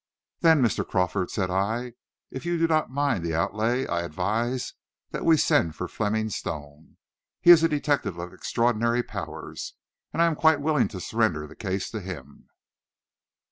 "Then, 0.39 0.63
Mr. 0.63 0.83
Crawford," 0.83 1.29
said 1.29 1.51
I, 1.51 1.93
"if 2.31 2.43
you 2.43 2.57
do 2.57 2.65
not 2.65 2.89
mind 2.89 3.23
the 3.23 3.35
outlay, 3.35 3.85
I 3.85 4.01
advise 4.01 4.73
that 5.11 5.23
we 5.23 5.37
send 5.37 5.75
for 5.75 5.87
Fleming 5.87 6.31
Stone. 6.31 6.97
He 7.39 7.51
is 7.51 7.61
a 7.63 7.69
detective 7.69 8.17
of 8.17 8.33
extraordinary 8.33 9.03
powers, 9.03 9.75
and 10.11 10.19
I 10.19 10.25
am 10.25 10.33
quite 10.35 10.59
willing 10.59 10.87
to 10.87 10.99
surrender 10.99 11.45
the 11.45 11.55
case 11.55 11.91
to 11.91 11.99
him." 12.01 12.49